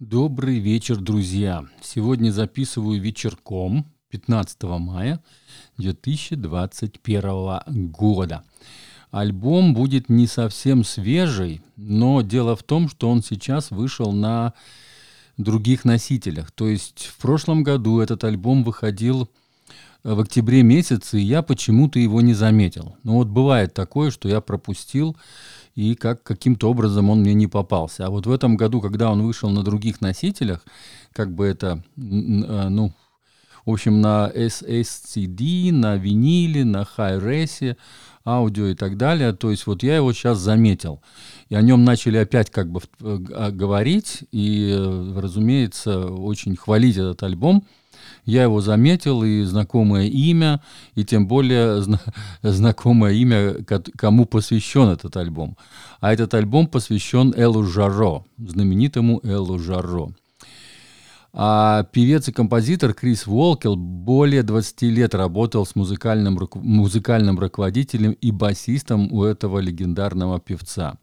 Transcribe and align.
Добрый 0.00 0.60
вечер, 0.60 0.98
друзья. 0.98 1.64
Сегодня 1.82 2.30
записываю 2.30 3.00
вечерком 3.00 3.84
15 4.10 4.62
мая 4.62 5.20
2021 5.76 7.90
года. 7.90 8.44
Альбом 9.10 9.74
будет 9.74 10.08
не 10.08 10.28
совсем 10.28 10.84
свежий, 10.84 11.62
но 11.74 12.22
дело 12.22 12.54
в 12.54 12.62
том, 12.62 12.88
что 12.88 13.10
он 13.10 13.24
сейчас 13.24 13.72
вышел 13.72 14.12
на 14.12 14.54
других 15.36 15.84
носителях. 15.84 16.52
То 16.52 16.68
есть 16.68 17.06
в 17.06 17.16
прошлом 17.16 17.64
году 17.64 17.98
этот 17.98 18.22
альбом 18.22 18.62
выходил 18.62 19.28
в 20.04 20.20
октябре 20.20 20.62
месяце, 20.62 21.18
и 21.18 21.24
я 21.24 21.42
почему-то 21.42 21.98
его 21.98 22.20
не 22.20 22.34
заметил. 22.34 22.96
Ну 23.02 23.14
вот 23.14 23.26
бывает 23.26 23.74
такое, 23.74 24.12
что 24.12 24.28
я 24.28 24.40
пропустил, 24.40 25.16
и 25.78 25.94
как, 25.94 26.24
каким-то 26.24 26.70
образом 26.70 27.08
он 27.08 27.20
мне 27.20 27.34
не 27.34 27.46
попался. 27.46 28.06
А 28.06 28.10
вот 28.10 28.26
в 28.26 28.32
этом 28.32 28.56
году, 28.56 28.80
когда 28.80 29.12
он 29.12 29.22
вышел 29.22 29.48
на 29.48 29.62
других 29.62 30.00
носителях, 30.00 30.64
как 31.12 31.32
бы 31.32 31.46
это, 31.46 31.84
э, 31.96 32.00
ну, 32.00 32.92
в 33.64 33.70
общем, 33.70 34.00
на 34.00 34.28
SSCD, 34.34 35.70
на 35.70 35.94
виниле, 35.94 36.64
на 36.64 36.84
Hi-Res, 36.96 37.76
аудио 38.24 38.66
и 38.66 38.74
так 38.74 38.96
далее. 38.96 39.32
То 39.34 39.52
есть 39.52 39.68
вот 39.68 39.84
я 39.84 39.94
его 39.94 40.12
сейчас 40.12 40.38
заметил. 40.38 41.00
И 41.48 41.54
о 41.54 41.62
нем 41.62 41.84
начали 41.84 42.16
опять 42.16 42.50
как 42.50 42.72
бы 42.72 42.80
э, 42.80 43.18
а, 43.36 43.52
говорить. 43.52 44.24
И, 44.32 44.74
э, 44.76 45.20
разумеется, 45.20 46.06
очень 46.06 46.56
хвалить 46.56 46.96
этот 46.96 47.22
альбом. 47.22 47.64
Я 48.24 48.42
его 48.42 48.60
заметил, 48.60 49.22
и 49.22 49.42
знакомое 49.42 50.06
имя, 50.06 50.60
и 50.94 51.04
тем 51.04 51.26
более 51.26 51.82
зна- 51.82 52.00
знакомое 52.42 53.12
имя, 53.12 53.56
кому 53.96 54.26
посвящен 54.26 54.88
этот 54.88 55.16
альбом. 55.16 55.56
А 56.00 56.12
этот 56.12 56.34
альбом 56.34 56.66
посвящен 56.66 57.32
Элу 57.36 57.64
Жаро, 57.64 58.24
знаменитому 58.36 59.20
Элу 59.22 59.58
Жаро. 59.58 60.10
А 61.32 61.84
певец 61.92 62.26
и 62.28 62.32
композитор 62.32 62.94
Крис 62.94 63.26
Уолкел 63.26 63.76
более 63.76 64.42
20 64.42 64.82
лет 64.82 65.14
работал 65.14 65.66
с 65.66 65.76
музыкальным, 65.76 66.38
музыкальным 66.54 67.38
руководителем 67.38 68.12
и 68.12 68.30
басистом 68.30 69.12
у 69.12 69.24
этого 69.24 69.58
легендарного 69.58 70.40
певца. 70.40 70.96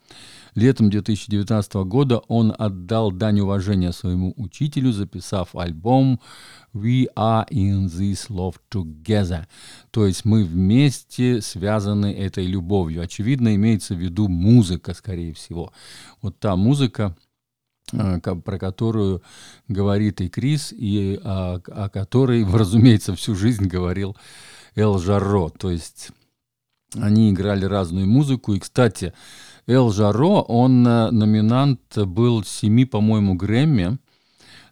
Летом 0.56 0.90
2019 0.90 1.74
года 1.86 2.20
он 2.30 2.56
отдал 2.58 3.12
дань 3.12 3.42
уважения 3.42 3.92
своему 3.92 4.34
учителю, 4.38 4.94
записав 4.94 5.54
альбом 5.54 6.22
«We 6.74 7.08
are 7.18 7.46
in 7.50 7.88
this 7.88 8.30
love 8.30 8.56
together», 8.72 9.48
то 9.92 10.08
есть 10.08 10.24
мы 10.24 10.46
вместе 10.46 11.42
связаны 11.42 12.14
этой 12.14 12.46
любовью. 12.46 13.02
Очевидно, 13.02 13.54
имеется 13.56 13.96
в 13.96 14.00
виду 14.00 14.30
музыка, 14.30 14.94
скорее 14.94 15.34
всего. 15.34 15.74
Вот 16.22 16.40
та 16.40 16.56
музыка, 16.56 17.18
э, 17.92 18.20
про 18.22 18.58
которую 18.58 19.24
говорит 19.68 20.22
и 20.22 20.30
Крис, 20.30 20.72
и 20.72 21.20
о, 21.22 21.62
о 21.68 21.90
которой, 21.90 22.46
разумеется, 22.50 23.14
всю 23.16 23.36
жизнь 23.36 23.68
говорил 23.68 24.16
Эл 24.76 25.00
Жарро. 25.00 25.50
То 25.50 25.70
есть 25.70 26.12
они 26.94 27.32
играли 27.32 27.66
разную 27.66 28.08
музыку. 28.08 28.54
И, 28.54 28.60
кстати, 28.60 29.14
Эл 29.68 29.92
Жаро, 29.92 30.42
он 30.42 30.86
э, 30.88 31.10
номинант 31.12 31.98
был 31.98 32.44
семи, 32.44 32.86
по-моему, 32.86 33.34
Грэмми. 33.36 33.98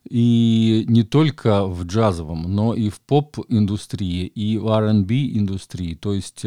И 0.10 0.84
не 0.88 1.04
только 1.04 1.66
в 1.66 1.86
джазовом, 1.86 2.54
но 2.54 2.76
и 2.76 2.90
в 2.90 3.00
поп-индустрии, 3.00 4.26
и 4.26 4.58
в 4.58 4.68
R&B 4.68 5.38
индустрии. 5.38 5.96
То 5.96 6.14
есть 6.14 6.46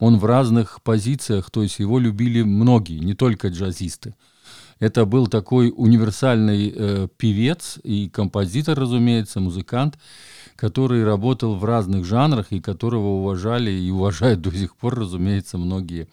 он 0.00 0.18
в 0.18 0.24
разных 0.24 0.82
позициях, 0.82 1.48
то 1.50 1.62
есть 1.62 1.78
его 1.78 2.00
любили 2.00 2.42
многие, 2.42 2.98
не 2.98 3.14
только 3.14 3.48
джазисты. 3.48 4.14
Это 4.80 5.06
был 5.06 5.28
такой 5.28 5.72
универсальный 5.74 6.72
э, 6.74 7.08
певец 7.16 7.78
и 7.82 8.08
композитор, 8.08 8.78
разумеется, 8.78 9.40
музыкант, 9.40 9.98
который 10.56 11.04
работал 11.04 11.54
в 11.54 11.64
разных 11.64 12.04
жанрах 12.04 12.50
и 12.50 12.60
которого 12.60 13.20
уважали 13.20 13.70
и 13.70 13.90
уважают 13.90 14.40
до 14.40 14.50
сих 14.50 14.76
пор, 14.76 14.98
разумеется, 14.98 15.56
многие 15.56 16.08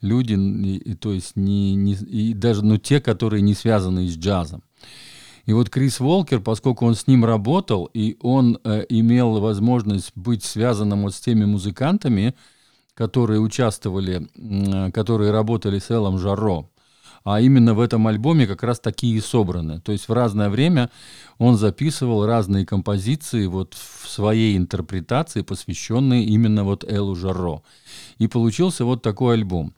люди, 0.00 0.34
и, 0.34 0.94
то 0.94 1.12
есть 1.12 1.36
не, 1.36 1.74
не, 1.74 1.94
и 1.94 2.34
даже 2.34 2.64
ну, 2.64 2.78
те, 2.78 3.00
которые 3.00 3.42
не 3.42 3.54
связаны 3.54 4.06
с 4.06 4.16
джазом. 4.16 4.62
И 5.46 5.52
вот 5.54 5.70
Крис 5.70 5.98
Волкер, 5.98 6.40
поскольку 6.40 6.86
он 6.86 6.94
с 6.94 7.06
ним 7.06 7.24
работал, 7.24 7.88
и 7.94 8.18
он 8.20 8.58
э, 8.64 8.84
имел 8.90 9.40
возможность 9.40 10.12
быть 10.14 10.44
связанным 10.44 11.04
вот 11.04 11.14
с 11.14 11.20
теми 11.20 11.46
музыкантами, 11.46 12.34
которые 12.92 13.40
участвовали, 13.40 14.28
э, 14.36 14.90
которые 14.90 15.30
работали 15.30 15.78
с 15.78 15.90
Элом 15.90 16.18
Жарро, 16.18 16.68
а 17.30 17.42
именно 17.42 17.74
в 17.74 17.80
этом 17.80 18.06
альбоме 18.06 18.46
как 18.46 18.62
раз 18.62 18.80
такие 18.80 19.18
и 19.18 19.20
собраны. 19.20 19.80
То 19.80 19.92
есть 19.92 20.08
в 20.08 20.12
разное 20.14 20.48
время 20.48 20.88
он 21.36 21.58
записывал 21.58 22.24
разные 22.24 22.64
композиции 22.64 23.44
вот 23.44 23.74
в 23.74 24.08
своей 24.08 24.56
интерпретации, 24.56 25.42
посвященные 25.42 26.24
именно 26.24 26.64
вот 26.64 26.84
Элу 26.90 27.14
Жарро. 27.14 27.60
И 28.16 28.28
получился 28.28 28.86
вот 28.86 29.02
такой 29.02 29.34
альбом. 29.34 29.74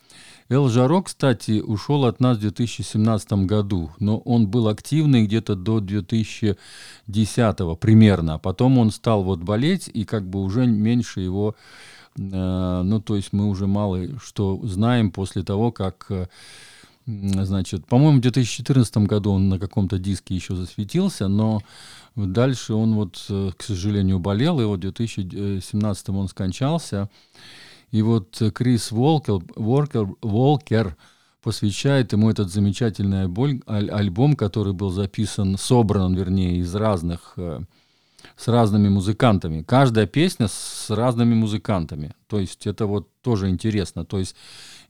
Эл 0.48 0.68
Жаро, 0.68 1.02
кстати, 1.02 1.60
ушел 1.60 2.04
от 2.04 2.20
нас 2.20 2.36
в 2.36 2.42
2017 2.42 3.32
году, 3.46 3.90
но 3.98 4.18
он 4.18 4.46
был 4.46 4.68
активный 4.68 5.24
где-то 5.24 5.56
до 5.56 5.80
2010 5.80 6.56
примерно. 7.80 8.38
Потом 8.38 8.78
он 8.78 8.92
стал 8.92 9.24
вот 9.24 9.40
болеть, 9.40 9.90
и 9.92 10.04
как 10.04 10.24
бы 10.24 10.40
уже 10.40 10.66
меньше 10.66 11.20
его, 11.20 11.56
э, 12.16 12.82
ну 12.84 13.00
то 13.00 13.16
есть 13.16 13.32
мы 13.32 13.48
уже 13.48 13.66
мало 13.66 14.20
что 14.20 14.60
знаем 14.62 15.10
после 15.10 15.42
того, 15.42 15.72
как 15.72 16.06
э, 16.10 16.28
Значит, 17.44 17.86
по-моему, 17.86 18.18
в 18.18 18.22
2014 18.22 18.96
году 18.98 19.32
он 19.32 19.48
на 19.48 19.58
каком-то 19.58 19.98
диске 19.98 20.34
еще 20.34 20.54
засветился, 20.54 21.28
но 21.28 21.62
дальше 22.14 22.74
он 22.74 22.94
вот, 22.94 23.24
э, 23.28 23.50
к 23.56 23.62
сожалению, 23.62 24.18
болел, 24.18 24.60
и 24.60 24.64
вот 24.64 24.78
в 24.78 24.80
2017 24.80 26.08
он 26.10 26.28
скончался. 26.28 27.08
И 27.90 28.02
вот 28.02 28.40
Крис 28.54 28.92
Волкер, 28.92 29.40
Волкер, 29.56 30.08
Волкер 30.22 30.96
посвящает 31.42 32.12
ему 32.12 32.30
этот 32.30 32.50
замечательный 32.52 33.24
альбом, 33.24 34.36
который 34.36 34.72
был 34.72 34.90
записан, 34.90 35.56
собран, 35.58 36.14
вернее, 36.14 36.58
из 36.58 36.74
разных 36.74 37.32
э, 37.36 37.60
с 38.36 38.48
разными 38.48 38.88
музыкантами. 38.88 39.62
Каждая 39.62 40.06
песня 40.06 40.48
с 40.48 40.90
разными 40.90 41.34
музыкантами. 41.34 42.14
То 42.28 42.38
есть 42.38 42.66
это 42.66 42.86
вот 42.86 43.08
тоже 43.22 43.48
интересно. 43.48 44.04
То 44.04 44.18
есть 44.18 44.36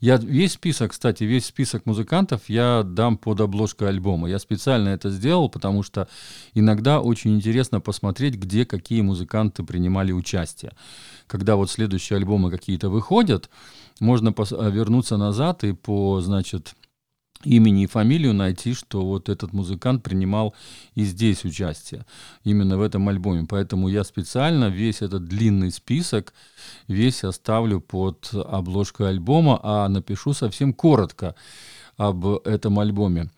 я 0.00 0.16
весь 0.16 0.54
список, 0.54 0.92
кстати, 0.92 1.24
весь 1.24 1.44
список 1.44 1.84
музыкантов 1.84 2.48
я 2.48 2.82
дам 2.82 3.18
под 3.18 3.40
обложкой 3.40 3.88
альбома. 3.88 4.28
Я 4.30 4.38
специально 4.38 4.88
это 4.88 5.10
сделал, 5.10 5.50
потому 5.50 5.82
что 5.82 6.08
иногда 6.54 7.00
очень 7.00 7.34
интересно 7.34 7.80
посмотреть, 7.80 8.36
где 8.36 8.64
какие 8.64 9.02
музыканты 9.02 9.62
принимали 9.62 10.12
участие. 10.12 10.72
Когда 11.26 11.56
вот 11.56 11.70
следующие 11.70 12.16
альбомы 12.16 12.50
какие-то 12.50 12.88
выходят, 12.88 13.50
можно 14.00 14.34
вернуться 14.70 15.18
назад 15.18 15.64
и 15.64 15.72
по, 15.72 16.20
значит, 16.22 16.74
имени 17.44 17.84
и 17.84 17.86
фамилию 17.86 18.34
найти, 18.34 18.74
что 18.74 19.04
вот 19.04 19.28
этот 19.28 19.52
музыкант 19.52 20.02
принимал 20.02 20.54
и 20.94 21.04
здесь 21.04 21.44
участие, 21.44 22.04
именно 22.44 22.76
в 22.76 22.82
этом 22.82 23.08
альбоме. 23.08 23.46
Поэтому 23.48 23.88
я 23.88 24.04
специально 24.04 24.68
весь 24.68 25.02
этот 25.02 25.24
длинный 25.24 25.70
список, 25.70 26.34
весь 26.88 27.24
оставлю 27.24 27.80
под 27.80 28.30
обложкой 28.32 29.10
альбома, 29.10 29.58
а 29.62 29.88
напишу 29.88 30.32
совсем 30.32 30.72
коротко 30.74 31.34
об 31.96 32.26
этом 32.46 32.78
альбоме. 32.78 33.30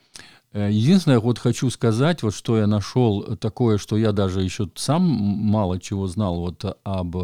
Э, 0.52 0.68
единственное, 0.70 1.20
вот 1.20 1.38
хочу 1.38 1.70
сказать, 1.70 2.22
вот 2.22 2.34
что 2.34 2.58
я 2.58 2.66
нашел 2.66 3.36
такое, 3.36 3.78
что 3.78 3.96
я 3.96 4.12
даже 4.12 4.42
еще 4.42 4.68
сам 4.74 5.02
мало 5.02 5.80
чего 5.80 6.06
знал 6.08 6.40
вот 6.40 6.64
об 6.84 7.16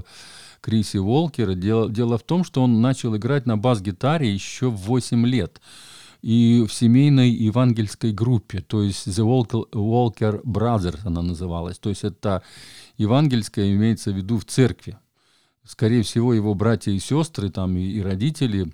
Крисе 0.61 1.01
Волкере. 1.01 1.55
Дело, 1.55 1.91
дело 1.91 2.19
в 2.19 2.23
том, 2.23 2.45
что 2.45 2.63
он 2.63 2.81
начал 2.81 3.17
играть 3.17 3.47
на 3.47 3.57
бас-гитаре 3.57 4.33
еще 4.33 4.71
в 4.71 4.77
8 4.77 5.27
лет 5.27 5.61
и 6.23 6.65
в 6.69 6.73
семейной 6.73 7.31
евангельской 7.31 8.13
группе, 8.13 8.61
то 8.61 8.83
есть 8.83 9.07
The 9.07 9.25
Walker, 9.73 10.43
Brothers 10.43 11.01
она 11.05 11.23
называлась. 11.23 11.79
То 11.79 11.91
есть 11.91 12.05
это 12.05 12.43
евангельская 12.97 13.73
имеется 13.75 14.11
в 14.13 14.17
виду 14.17 14.39
в 14.39 14.45
церкви. 14.45 14.99
Скорее 15.65 16.03
всего, 16.03 16.35
его 16.35 16.55
братья 16.55 16.91
и 16.91 16.99
сестры 16.99 17.51
там 17.51 17.77
и, 17.77 17.83
и 17.83 18.03
родители 18.03 18.73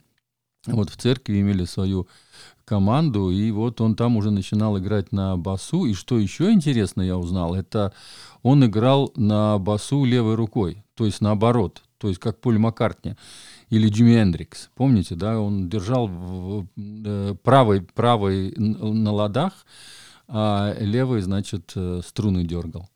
вот 0.67 0.91
в 0.91 0.97
церкви 0.97 1.41
имели 1.41 1.65
свою 1.65 2.09
команду, 2.65 3.31
и 3.31 3.51
вот 3.51 3.81
он 3.81 3.95
там 3.95 4.17
уже 4.17 4.31
начинал 4.31 4.79
играть 4.79 5.13
на 5.13 5.37
басу. 5.37 5.85
И 5.85 5.93
что 5.93 6.19
еще 6.19 6.51
интересно 6.51 7.03
я 7.03 7.19
узнал, 7.19 7.55
это 7.55 7.93
он 8.43 8.65
играл 8.65 9.13
на 9.17 9.59
басу 9.59 10.05
левой 10.05 10.35
рукой, 10.37 10.85
то 10.95 11.05
есть 11.05 11.21
наоборот, 11.21 11.83
то 11.99 12.09
есть 12.09 12.21
как 12.21 12.41
Поль 12.41 12.59
Маккартни 12.59 13.17
или 13.75 13.89
Джимми 13.89 14.15
Эндрикс. 14.15 14.71
Помните, 14.75 15.15
да, 15.17 15.41
он 15.41 15.69
держал 15.69 16.09
э, 16.77 17.35
правой, 17.43 17.83
правой 17.83 18.55
на 18.57 19.13
ладах, 19.13 19.67
а 20.29 20.75
левой, 20.79 21.21
значит, 21.23 21.73
э, 21.75 22.01
струны 22.07 22.45
дергал. 22.45 22.89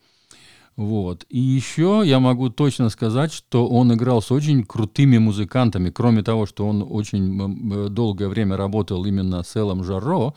Вот. 0.77 1.27
И 1.29 1.41
еще 1.41 2.03
я 2.05 2.21
могу 2.21 2.51
точно 2.51 2.89
сказать, 2.89 3.33
что 3.33 3.67
он 3.67 3.93
играл 3.93 4.23
с 4.23 4.31
очень 4.31 4.63
крутыми 4.63 5.19
музыкантами. 5.19 5.91
Кроме 5.91 6.23
того, 6.23 6.47
что 6.47 6.69
он 6.69 6.87
очень 6.89 7.91
долгое 7.91 8.29
время 8.29 8.57
работал 8.57 9.05
именно 9.05 9.43
с 9.43 9.57
Элом 9.57 9.83
Жарро, 9.83 10.35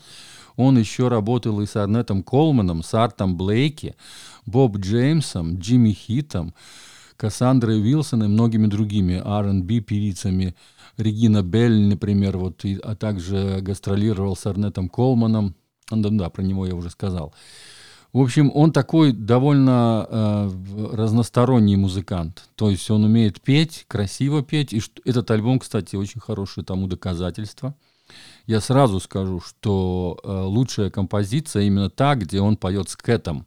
Он 0.56 0.76
еще 0.76 1.06
работал 1.06 1.60
и 1.60 1.66
с 1.66 1.76
Арнетом 1.76 2.24
Колманом, 2.24 2.82
с 2.82 2.92
Артом 2.92 3.36
Блейки, 3.36 3.94
Боб 4.44 4.78
Джеймсом, 4.78 5.58
Джимми 5.58 5.92
Хитом, 5.92 6.54
Кассандрой 7.22 7.80
Уилсон 7.80 8.24
и 8.24 8.26
многими 8.26 8.66
другими 8.66 9.22
R&B 9.24 9.78
певицами. 9.78 10.56
Регина 10.96 11.44
Белль, 11.44 11.86
например, 11.86 12.36
вот, 12.36 12.64
и, 12.64 12.74
а 12.82 12.96
также 12.96 13.60
гастролировал 13.60 14.34
с 14.34 14.44
Арнетом 14.44 14.88
Колманом. 14.88 15.54
Да, 15.88 16.08
да, 16.10 16.30
про 16.30 16.42
него 16.42 16.66
я 16.66 16.74
уже 16.74 16.90
сказал. 16.90 17.32
В 18.12 18.18
общем, 18.18 18.50
он 18.52 18.72
такой 18.72 19.12
довольно 19.12 20.04
э, 20.10 20.50
разносторонний 20.94 21.76
музыкант. 21.76 22.42
То 22.56 22.70
есть 22.70 22.90
он 22.90 23.04
умеет 23.04 23.40
петь, 23.40 23.84
красиво 23.86 24.42
петь. 24.42 24.72
И 24.72 24.82
этот 25.04 25.30
альбом, 25.30 25.60
кстати, 25.60 25.94
очень 25.94 26.20
хорошее 26.20 26.64
тому 26.64 26.88
доказательство. 26.88 27.76
Я 28.46 28.60
сразу 28.60 28.98
скажу, 28.98 29.38
что 29.40 30.18
э, 30.24 30.28
лучшая 30.28 30.90
композиция 30.90 31.62
именно 31.62 31.88
та, 31.88 32.16
где 32.16 32.40
он 32.40 32.56
поет 32.56 32.88
с 32.88 32.96
Кэтом. 32.96 33.46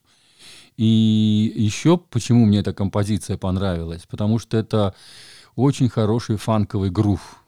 И 0.77 1.53
еще 1.55 1.97
почему 1.97 2.45
мне 2.45 2.59
эта 2.59 2.73
композиция 2.73 3.37
понравилась? 3.37 4.05
Потому 4.09 4.39
что 4.39 4.57
это 4.57 4.93
очень 5.55 5.89
хороший 5.89 6.37
фанковый 6.37 6.89
грув. 6.89 7.41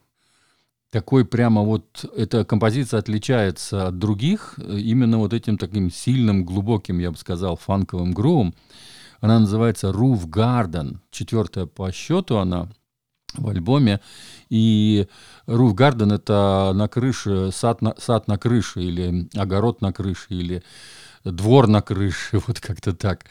Такой 0.89 1.25
прямо 1.25 1.63
вот, 1.63 2.05
эта 2.15 2.45
композиция 2.45 2.99
отличается 2.99 3.87
от 3.87 3.99
других 3.99 4.53
э, 4.57 4.79
именно 4.79 5.17
вот 5.17 5.33
этим 5.33 5.57
таким 5.57 5.91
сильным, 5.91 6.45
глубоким, 6.45 6.99
я 6.99 7.11
бы 7.11 7.17
сказал, 7.17 7.57
фанковым 7.57 8.13
грувом. 8.13 8.55
Она 9.19 9.39
называется 9.39 9.89
Roof 9.89 10.27
Garden, 10.27 10.99
четвертая 11.11 11.65
по 11.65 11.91
счету 11.91 12.37
она 12.37 12.69
в 13.33 13.49
альбоме. 13.49 13.99
И 14.49 15.07
Roof 15.47 15.73
Garden— 15.75 16.13
это 16.15 16.71
на 16.73 16.87
крыше, 16.87 17.51
сад 17.51 17.81
на, 17.81 17.95
сад 17.97 18.27
на 18.27 18.37
крыше, 18.37 18.81
или 18.81 19.29
огород 19.35 19.81
на 19.81 19.91
крыше, 19.91 20.27
или 20.29 20.63
двор 21.23 21.67
на 21.67 21.81
крыше, 21.81 22.41
вот 22.47 22.59
как-то 22.59 22.93
так. 22.93 23.25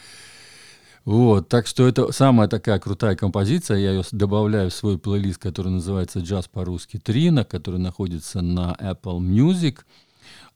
Вот, 1.05 1.49
так 1.49 1.69
что 1.69 1.87
это 1.87 2.11
самая 2.11 2.49
такая 2.49 2.81
крутая 2.81 3.15
композиция. 3.15 3.79
Я 3.79 3.93
ее 3.93 4.03
добавляю 4.11 4.71
в 4.71 4.75
свой 4.75 4.99
плейлист, 4.99 5.39
который 5.39 5.69
называется 5.69 6.19
«Джаз 6.19 6.49
по-русски 6.49 6.99
Трина», 6.99 7.45
который 7.45 7.79
находится 7.79 8.41
на 8.43 8.77
Apple 8.81 9.21
Music. 9.21 9.79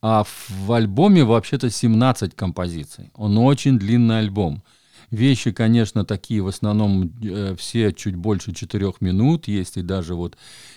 А 0.03 0.25
в 0.25 0.73
альбоме 0.73 1.23
вообще-то 1.23 1.71
17 1.71 2.35
композиций. 2.35 3.13
Он 3.15 3.39
очень 3.39 3.79
длинный 3.79 4.19
альбом. 4.19 4.65
Вещи, 5.11 5.51
конечно, 5.51 6.05
такие 6.05 6.41
в 6.41 6.47
основном 6.47 7.12
э, 7.23 7.57
все 7.59 7.93
чуть 7.93 8.15
больше 8.15 8.55
четырех 8.55 9.01
минут. 9.01 9.49
Есть 9.49 9.77
и 9.77 9.83
даже 9.83 10.15
вот, 10.15 10.37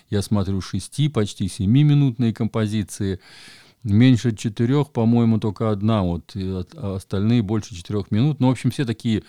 я 0.09 0.23
смотрю, 0.23 0.59
шести, 0.59 1.07
почти 1.07 1.47
семиминутные 1.47 2.33
композиции. 2.33 3.19
Меньше 3.83 4.35
четырех, 4.35 4.91
по-моему, 4.91 5.39
только 5.39 5.69
одна, 5.69 6.03
вот, 6.03 6.31
а 6.35 6.95
остальные 6.95 7.41
больше 7.43 7.75
четырех 7.75 8.11
минут. 8.11 8.39
Ну, 8.39 8.47
в 8.47 8.51
общем, 8.51 8.71
все 8.71 8.85
такие 8.85 9.23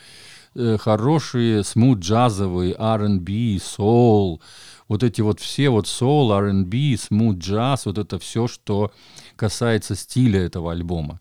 э, 0.55 0.79
хорошие, 0.79 1.65
смут 1.65 1.99
джазовые, 1.99 2.75
R&B, 2.79 3.57
soul, 3.57 4.41
вот 4.89 5.03
эти 5.03 5.21
вот 5.21 5.41
все 5.41 5.69
вот 5.69 5.87
soul, 5.87 6.33
R&B, 6.33 6.97
смут 6.97 7.39
джаз, 7.39 7.85
вот 7.87 7.99
это 7.99 8.19
все, 8.19 8.47
что 8.47 8.93
касается 9.37 9.97
стиля 9.97 10.41
этого 10.41 10.73
альбома. 10.73 11.21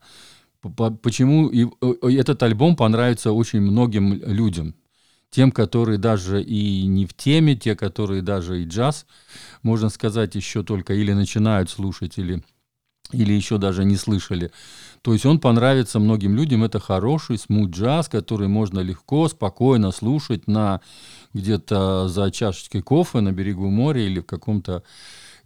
Почему 1.02 1.50
этот 1.50 2.42
альбом 2.42 2.76
понравится 2.76 3.32
очень 3.32 3.60
многим 3.60 4.14
людям, 4.14 4.74
тем, 5.30 5.50
которые 5.50 5.98
даже 5.98 6.42
и 6.42 6.86
не 6.86 7.06
в 7.06 7.14
теме, 7.14 7.56
те, 7.56 7.74
которые 7.74 8.22
даже 8.22 8.62
и 8.62 8.66
джаз, 8.66 9.06
можно 9.62 9.88
сказать, 9.88 10.34
еще 10.34 10.62
только 10.62 10.94
или 10.94 11.12
начинают 11.12 11.70
слушать, 11.70 12.18
или 12.18 12.42
или 13.12 13.32
еще 13.32 13.58
даже 13.58 13.84
не 13.84 13.96
слышали. 13.96 14.50
То 15.02 15.12
есть 15.12 15.26
он 15.26 15.38
понравится 15.38 15.98
многим 16.00 16.34
людям. 16.34 16.64
Это 16.64 16.80
хороший 16.80 17.38
смут 17.38 17.70
джаз, 17.70 18.08
который 18.08 18.48
можно 18.48 18.80
легко, 18.80 19.28
спокойно 19.28 19.92
слушать 19.92 20.48
на 20.48 20.80
где-то 21.34 22.08
за 22.08 22.30
чашечкой 22.30 22.82
кофе 22.82 23.20
на 23.20 23.32
берегу 23.32 23.68
моря 23.68 24.00
или 24.00 24.20
в 24.20 24.26
каком-то 24.26 24.82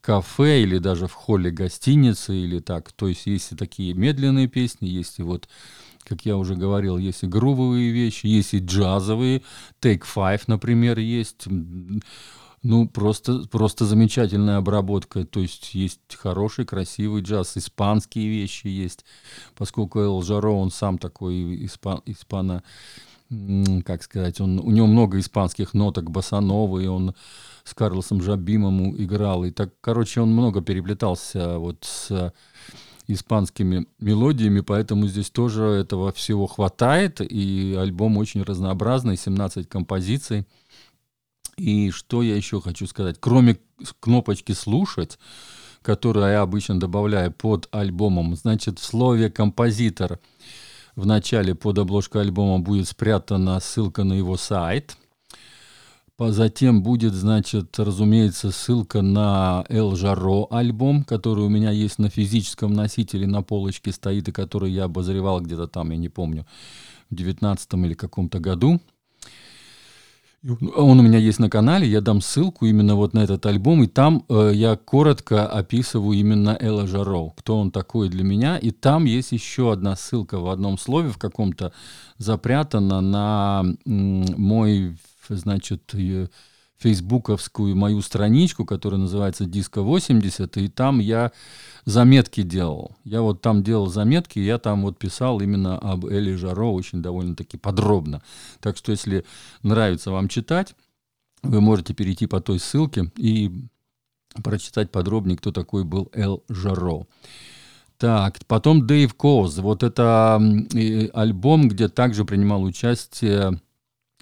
кафе 0.08 0.62
или 0.62 0.78
даже 0.78 1.06
в 1.06 1.12
холле 1.12 1.50
гостиницы 1.50 2.34
или 2.34 2.60
так. 2.60 2.92
То 2.92 3.08
есть 3.08 3.26
есть 3.26 3.52
и 3.52 3.56
такие 3.56 3.92
медленные 3.92 4.48
песни, 4.48 4.86
есть 4.86 5.18
и 5.18 5.22
вот, 5.22 5.50
как 6.02 6.24
я 6.24 6.38
уже 6.38 6.54
говорил, 6.54 6.96
есть 6.96 7.24
и 7.24 7.26
грувовые 7.26 7.90
вещи, 7.92 8.24
есть 8.24 8.54
и 8.54 8.58
джазовые. 8.58 9.42
Take 9.82 10.04
Five, 10.16 10.44
например, 10.46 10.98
есть. 10.98 11.44
Ну, 12.62 12.88
просто, 12.88 13.46
просто 13.50 13.84
замечательная 13.84 14.56
обработка. 14.56 15.26
То 15.26 15.40
есть 15.40 15.74
есть 15.74 16.00
хороший, 16.16 16.64
красивый 16.64 17.20
джаз, 17.20 17.58
испанские 17.58 18.30
вещи 18.30 18.66
есть. 18.66 19.04
Поскольку 19.56 20.00
Эл 20.00 20.22
Жаро, 20.22 20.52
он 20.52 20.70
сам 20.70 20.96
такой 20.96 21.66
испан, 21.66 22.00
испано... 22.06 22.62
Как 23.84 24.02
сказать, 24.02 24.40
он, 24.40 24.58
у 24.58 24.70
него 24.70 24.86
много 24.86 25.18
испанских 25.18 25.74
ноток, 25.74 26.10
басановый, 26.10 26.88
он 26.88 27.14
с 27.64 27.74
Карлосом 27.74 28.22
Жабимом 28.22 28.96
играл. 28.96 29.44
И 29.44 29.50
так, 29.50 29.74
короче, 29.80 30.22
он 30.22 30.32
много 30.32 30.62
переплетался 30.62 31.58
вот 31.58 31.84
с 31.84 32.32
испанскими 33.06 33.86
мелодиями, 33.98 34.60
поэтому 34.60 35.06
здесь 35.08 35.30
тоже 35.30 35.62
этого 35.62 36.12
всего 36.12 36.46
хватает, 36.46 37.20
и 37.20 37.74
альбом 37.78 38.18
очень 38.18 38.42
разнообразный, 38.42 39.16
17 39.16 39.68
композиций. 39.68 40.46
И 41.56 41.90
что 41.90 42.22
я 42.22 42.36
еще 42.36 42.60
хочу 42.60 42.86
сказать? 42.86 43.16
Кроме 43.18 43.58
кнопочки 44.00 44.52
«Слушать», 44.52 45.18
которую 45.82 46.30
я 46.30 46.42
обычно 46.42 46.78
добавляю 46.78 47.32
под 47.32 47.68
альбомом, 47.72 48.36
значит, 48.36 48.78
в 48.78 48.84
слове 48.84 49.30
«композитор» 49.30 50.18
в 50.98 51.06
начале 51.06 51.54
под 51.54 51.78
обложкой 51.78 52.22
альбома 52.22 52.58
будет 52.58 52.88
спрятана 52.88 53.60
ссылка 53.60 54.02
на 54.02 54.14
его 54.14 54.36
сайт. 54.36 54.96
Затем 56.18 56.82
будет, 56.82 57.14
значит, 57.14 57.78
разумеется, 57.78 58.50
ссылка 58.50 59.00
на 59.00 59.64
El 59.68 59.92
Jaro 59.92 60.48
альбом, 60.50 61.04
который 61.04 61.44
у 61.44 61.48
меня 61.48 61.70
есть 61.70 62.00
на 62.00 62.10
физическом 62.10 62.72
носителе, 62.72 63.28
на 63.28 63.42
полочке 63.42 63.92
стоит, 63.92 64.28
и 64.28 64.32
который 64.32 64.72
я 64.72 64.84
обозревал 64.84 65.40
где-то 65.40 65.68
там, 65.68 65.92
я 65.92 65.96
не 65.96 66.08
помню, 66.08 66.44
в 67.10 67.14
19 67.14 67.74
или 67.74 67.94
каком-то 67.94 68.40
году. 68.40 68.80
Он 70.44 71.00
у 71.00 71.02
меня 71.02 71.18
есть 71.18 71.40
на 71.40 71.50
канале, 71.50 71.88
я 71.88 72.00
дам 72.00 72.20
ссылку 72.20 72.66
именно 72.66 72.94
вот 72.94 73.12
на 73.12 73.20
этот 73.20 73.44
альбом, 73.46 73.82
и 73.82 73.88
там 73.88 74.24
э, 74.28 74.52
я 74.54 74.76
коротко 74.76 75.48
описываю 75.48 76.16
именно 76.16 76.56
Элла 76.60 76.86
Жаро, 76.86 77.30
кто 77.36 77.58
он 77.58 77.72
такой 77.72 78.08
для 78.08 78.22
меня, 78.22 78.56
и 78.56 78.70
там 78.70 79.04
есть 79.04 79.32
еще 79.32 79.72
одна 79.72 79.96
ссылка 79.96 80.38
в 80.38 80.48
одном 80.48 80.78
слове, 80.78 81.10
в 81.10 81.18
каком-то 81.18 81.72
запрятана 82.18 83.00
на 83.00 83.64
мой, 83.84 84.96
значит, 85.28 85.92
фейсбуковскую 86.78 87.74
мою 87.74 88.00
страничку, 88.00 88.64
которая 88.64 89.00
называется 89.00 89.44
Диско 89.44 89.82
80, 89.82 90.56
и 90.58 90.68
там 90.68 91.00
я 91.00 91.32
заметки 91.88 92.42
делал. 92.42 92.96
Я 93.04 93.22
вот 93.22 93.40
там 93.40 93.62
делал 93.62 93.86
заметки, 93.86 94.38
я 94.38 94.58
там 94.58 94.82
вот 94.82 94.98
писал 94.98 95.40
именно 95.40 95.78
об 95.78 96.04
Эли 96.04 96.34
Жаро 96.34 96.72
очень 96.72 97.00
довольно-таки 97.00 97.56
подробно. 97.56 98.22
Так 98.60 98.76
что 98.76 98.92
если 98.92 99.24
нравится 99.62 100.10
вам 100.10 100.28
читать, 100.28 100.74
вы 101.42 101.62
можете 101.62 101.94
перейти 101.94 102.26
по 102.26 102.40
той 102.40 102.58
ссылке 102.58 103.10
и 103.16 103.50
прочитать 104.44 104.90
подробнее, 104.90 105.38
кто 105.38 105.50
такой 105.50 105.84
был 105.84 106.10
Эл 106.12 106.44
Жаро. 106.50 107.06
Так, 107.96 108.38
потом 108.46 108.86
Дэйв 108.86 109.14
Коуз. 109.14 109.56
Вот 109.56 109.82
это 109.82 110.34
альбом, 111.14 111.68
где 111.68 111.88
также 111.88 112.26
принимал 112.26 112.64
участие 112.64 113.60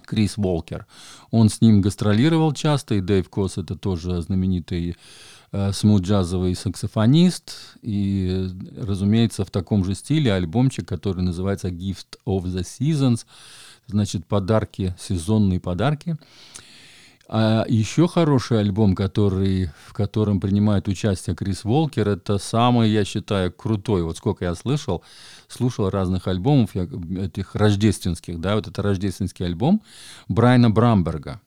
Крис 0.05 0.37
Волкер. 0.37 0.87
Он 1.31 1.49
с 1.49 1.59
ним 1.59 1.81
гастролировал 1.81 2.53
часто, 2.53 2.95
и 2.95 3.01
Дэйв 3.01 3.29
Кос 3.29 3.57
это 3.57 3.75
тоже 3.75 4.21
знаменитый 4.21 4.95
смут-джазовый 5.51 6.55
саксофонист. 6.55 7.77
И, 7.81 8.49
разумеется, 8.77 9.45
в 9.45 9.51
таком 9.51 9.85
же 9.85 9.95
стиле 9.95 10.33
альбомчик, 10.33 10.87
который 10.87 11.23
называется 11.23 11.69
Gift 11.69 12.17
of 12.25 12.43
the 12.43 12.63
Seasons, 12.63 13.25
значит, 13.87 14.25
подарки, 14.25 14.95
сезонные 14.99 15.59
подарки. 15.59 16.17
А 17.29 17.65
еще 17.67 18.07
хороший 18.07 18.59
альбом, 18.59 18.95
который, 18.95 19.69
в 19.85 19.91
котором 19.91 20.39
принимает 20.39 20.87
участие 20.87 21.35
Крис 21.35 21.65
Волкер, 21.65 22.07
это 22.07 22.37
самый, 22.37 22.89
я 22.89 23.03
считаю, 23.03 23.51
крутой. 23.51 24.03
Вот 24.03 24.15
сколько 24.15 24.45
я 24.45 24.55
слышал, 24.55 25.03
слушал 25.49 25.89
разных 25.89 26.29
альбомов, 26.29 26.73
этих 26.75 27.53
рождественских, 27.53 28.39
да, 28.39 28.55
вот 28.55 28.67
это 28.67 28.81
рождественский 28.81 29.45
альбом 29.45 29.81
Брайана 30.29 30.69
Брамберга. 30.69 31.41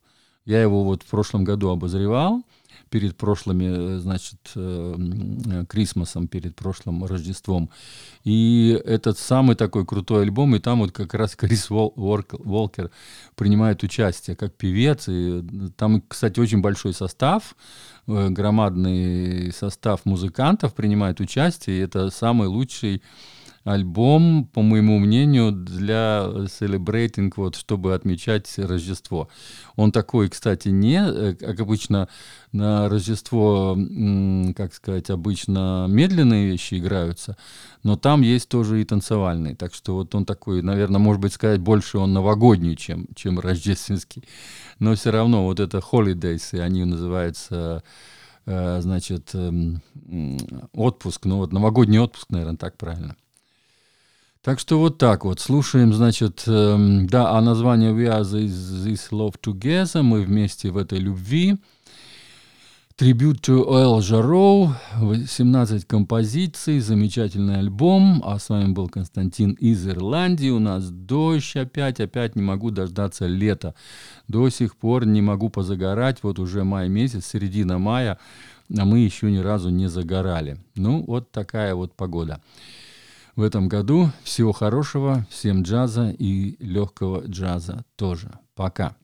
Я 0.44 0.60
его 0.60 0.84
вот 0.84 1.02
в 1.02 1.06
прошлом 1.06 1.44
году 1.44 1.70
обозревал. 1.70 2.42
Перед 2.90 3.16
прошлыми, 3.16 3.98
значит, 3.98 4.38
Крисмасом, 5.68 6.26
перед 6.28 6.56
прошлым 6.56 7.04
Рождеством. 7.04 7.70
И 8.24 8.78
этот 8.84 9.16
самый 9.18 9.54
такой 9.56 9.86
крутой 9.86 10.22
альбом, 10.22 10.56
и 10.56 10.58
там 10.58 10.80
вот 10.80 10.92
как 10.92 11.14
раз 11.14 11.36
Крис 11.36 11.70
Уолкер 11.70 12.90
принимает 13.36 13.82
участие 13.82 14.36
как 14.36 14.54
певец. 14.54 15.08
И 15.08 15.42
там, 15.76 16.02
кстати, 16.06 16.40
очень 16.40 16.60
большой 16.60 16.92
состав, 16.92 17.54
громадный 18.06 19.52
состав 19.52 20.04
музыкантов 20.04 20.74
принимает 20.74 21.20
участие. 21.20 21.78
И 21.78 21.82
это 21.82 22.10
самый 22.10 22.48
лучший 22.48 23.02
альбом, 23.64 24.48
по 24.52 24.62
моему 24.62 24.98
мнению, 24.98 25.52
для 25.52 26.24
celebrating, 26.46 27.30
вот, 27.36 27.56
чтобы 27.56 27.94
отмечать 27.94 28.52
Рождество. 28.58 29.28
Он 29.76 29.92
такой, 29.92 30.28
кстати, 30.30 30.68
не, 30.68 31.02
э, 31.02 31.34
как 31.34 31.60
обычно, 31.60 32.08
на 32.52 32.88
Рождество, 32.88 33.76
как 34.56 34.74
сказать, 34.74 35.10
обычно 35.10 35.86
медленные 35.88 36.46
вещи 36.46 36.74
играются, 36.74 37.36
но 37.82 37.96
там 37.96 38.22
есть 38.22 38.48
тоже 38.48 38.80
и 38.80 38.84
танцевальные. 38.84 39.54
Так 39.54 39.74
что 39.74 39.94
вот 39.94 40.14
он 40.14 40.24
такой, 40.24 40.62
наверное, 40.62 40.98
может 40.98 41.20
быть, 41.20 41.34
сказать, 41.34 41.60
больше 41.60 41.98
он 41.98 42.12
новогодний, 42.12 42.76
чем, 42.76 43.06
чем 43.14 43.38
рождественский. 43.38 44.24
Но 44.78 44.94
все 44.94 45.10
равно 45.10 45.44
вот 45.44 45.60
это 45.60 45.78
holidays, 45.78 46.56
и 46.56 46.58
они 46.58 46.84
называются 46.84 47.84
э, 48.46 48.80
значит, 48.80 49.30
эм, 49.34 49.82
отпуск, 50.72 51.26
ну 51.26 51.36
вот 51.36 51.52
новогодний 51.52 51.98
отпуск, 51.98 52.30
наверное, 52.30 52.56
так 52.56 52.76
правильно. 52.76 53.16
Так 54.42 54.58
что 54.58 54.78
вот 54.78 54.96
так 54.96 55.26
вот. 55.26 55.38
Слушаем, 55.38 55.92
значит, 55.92 56.44
э, 56.46 56.76
да, 57.10 57.32
а 57.36 57.42
название 57.42 57.92
We 57.92 58.06
are 58.06 58.22
this, 58.22 58.86
this 58.86 59.10
Love 59.10 59.34
Together, 59.38 60.00
мы 60.00 60.22
вместе 60.22 60.70
в 60.70 60.78
этой 60.78 60.98
любви. 60.98 61.58
Tribute 62.98 63.40
to 63.42 63.68
Oil 63.68 63.98
Jarrow, 63.98 64.72
17 65.26 65.84
композиций, 65.84 66.80
замечательный 66.80 67.58
альбом. 67.58 68.22
А 68.24 68.38
с 68.38 68.48
вами 68.48 68.72
был 68.72 68.88
Константин 68.88 69.52
из 69.52 69.86
Ирландии. 69.86 70.48
У 70.48 70.58
нас 70.58 70.90
дождь 70.90 71.56
опять, 71.56 72.00
опять 72.00 72.34
не 72.34 72.42
могу 72.42 72.70
дождаться 72.70 73.26
лета. 73.26 73.74
До 74.26 74.48
сих 74.48 74.74
пор 74.74 75.04
не 75.04 75.20
могу 75.20 75.50
позагорать. 75.50 76.22
Вот 76.22 76.38
уже 76.38 76.64
май 76.64 76.88
месяц, 76.88 77.26
середина 77.26 77.78
мая, 77.78 78.18
а 78.74 78.84
мы 78.86 79.00
еще 79.00 79.30
ни 79.30 79.38
разу 79.38 79.68
не 79.68 79.88
загорали. 79.88 80.56
Ну, 80.76 81.04
вот 81.06 81.30
такая 81.30 81.74
вот 81.74 81.94
погода 81.94 82.40
в 83.36 83.42
этом 83.42 83.68
году. 83.68 84.10
Всего 84.22 84.52
хорошего, 84.52 85.26
всем 85.30 85.62
джаза 85.62 86.10
и 86.10 86.56
легкого 86.62 87.26
джаза 87.26 87.84
тоже. 87.96 88.30
Пока. 88.54 88.96